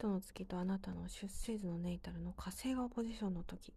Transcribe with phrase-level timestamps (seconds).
[0.00, 3.74] トの月とあなたの出生図のネイタルの火星がオポジションの時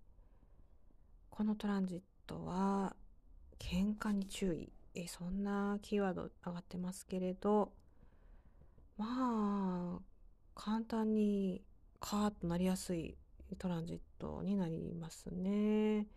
[1.30, 2.96] このトランジットは
[3.60, 7.74] 喧嘩に注意えそんなキーワード上がってますけれど
[8.98, 10.00] まあ
[10.56, 11.62] 簡単に
[12.00, 13.18] カーッとなりやすい
[13.60, 16.08] トランジットになりますね。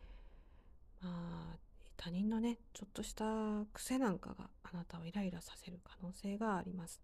[1.02, 1.10] ま
[1.54, 1.58] あ
[1.96, 3.24] 他人のねちょっとした
[3.72, 7.00] 癖なんかがあなたをイライラさせる可能性があります。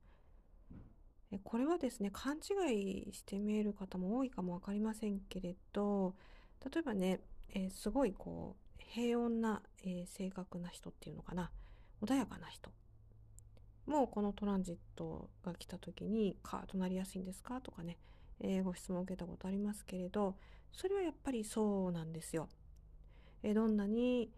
[1.42, 6.14] これはですね勘違いして見える方も多いかも分かりませんけれど
[6.72, 7.20] 例えばね、
[7.54, 11.50] えー、すごいこう平穏な、えー、正確な人っていうのかな。
[12.02, 12.70] 穏やかな人。
[13.86, 17.60] もうこのトランジットが来た時にカーとなりやすいんですか？
[17.60, 17.96] とかね、
[18.40, 20.36] えー、ご質問を受けたことありますけれど
[20.72, 22.48] それはやっぱりそうなんですよ。
[23.42, 24.30] え、どんなに、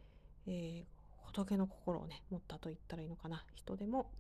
[0.46, 0.84] え、
[1.18, 3.44] 仏の心をね持ったと言ったらいいのかな。
[3.54, 4.10] 人でも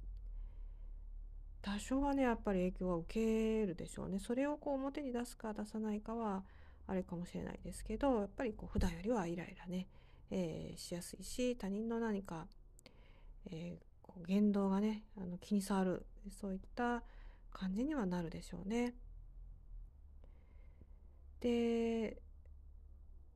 [1.64, 4.18] 多少はねやっぱり影響は受けるでしょうね。
[4.18, 6.44] それをこう表に出すか出さないかは
[6.86, 9.86] あれかもしれないですけどやっぱりこう普段よりはイライラね、
[10.30, 12.46] えー、しやすいし他人の何か、
[13.50, 16.04] えー、こう言動がねあの気に障る
[16.38, 17.02] そういった
[17.50, 18.92] 感じにはなるでしょうね。
[21.40, 22.18] で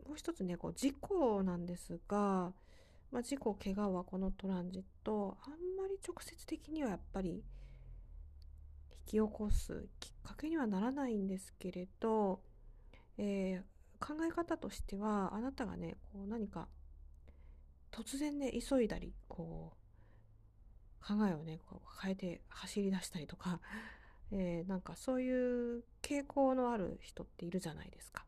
[0.07, 2.53] もう一つねこう事故なんですが、
[3.11, 7.43] まあ、事故怪我はこのトランジットあんまり直接的にはやっぱり
[9.09, 12.41] き起こすきっかけにはならないんですけれど、
[13.17, 16.69] えー、考え方としてはあなたがねこう何か
[17.91, 23.61] 突然ね急いだりこう考えをねこう変えて走り出したりとか、
[24.31, 28.27] えー、なんかそういう傾向のある人っているじゃないですか。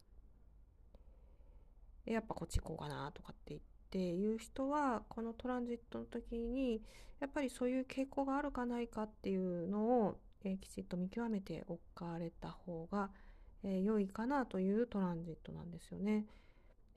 [2.06, 6.82] やっぱこっち行こうかなとかって言っていう人はこのトランジットの時に
[7.20, 13.10] やっぱりそういう傾向があるかないかっていうのを、えー、きちっと見極めておかれた方が、
[13.64, 16.26] えー、良いかなというトランジットなんですよね。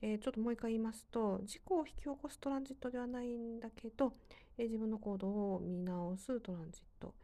[0.02, 4.12] えー、ちょっともう一回言いますと事故を引き起こすトランジットではないんだけど、
[4.58, 7.14] えー、自分の行動を見直すトランジット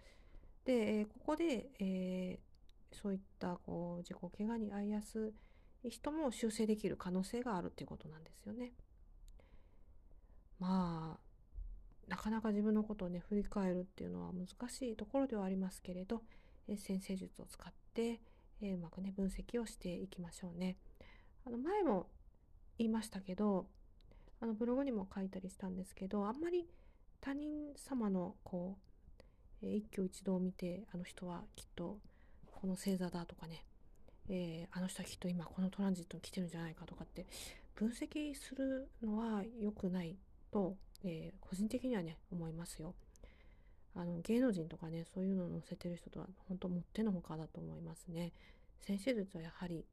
[0.65, 2.39] で、えー、ここで、え
[2.93, 5.33] そういったこう自己怪我に遭いやす
[5.85, 8.73] い人も修正できる可能性があるっていうことなんですよね。
[10.59, 11.30] まあ
[12.09, 16.23] なかなか自分のことをね振り返るっていうのは難しいところではありますけれど、
[16.69, 18.21] え先生術を使って、
[18.61, 20.77] えうまくね分析をしていきましょうね。
[21.47, 22.07] あの前も
[22.79, 23.67] 言いましたけど
[24.41, 26.67] あのブログにも書いたりしたんですけどあんまり
[27.21, 28.79] 他人様のこ
[29.63, 31.99] う、え、一挙一動を見てあの人はきっと
[32.51, 33.65] この星座だとかね、
[34.29, 37.27] えー、あの人はきっと今このトランジットに来てるんじゃないかとかって
[37.75, 40.17] 分析するのは良くない
[40.51, 42.95] と、えー、個人的にはね思いますよ。
[43.95, 48.33] あの芸能人とかねそういうのを載せてる人とは本当もってのほかだと思いますね。
[48.79, 49.85] 先生術はやはり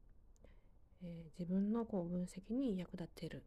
[1.02, 3.42] えー、自分のこう分析に役立てる。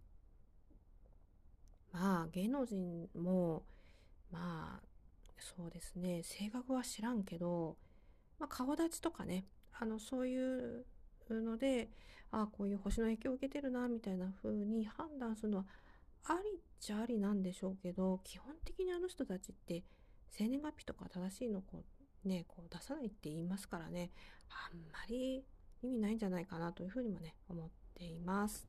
[1.92, 3.64] まあ芸能人も
[4.32, 4.84] まあ
[5.38, 7.76] そうですね性格は知らんけど、
[8.40, 9.46] まあ、顔立ちとかね
[9.78, 10.86] あのそういう
[11.30, 11.90] ので
[12.32, 15.66] ああこういう星の影響を受けてるなみたいな風に判断するのは
[16.26, 19.84] ありっちゃありなんでしょうけど基本的にあの人たちって
[20.30, 21.84] 生年月日とか正しいのこ
[22.26, 24.12] うねこう出さないって言いますからね
[24.50, 25.44] あんまり
[25.84, 28.68] 意味ないんじゃないかなというふうにもね思っています。